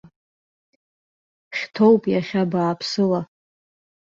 [1.57, 3.21] Хьҭоуп иахьа бааԥсыла.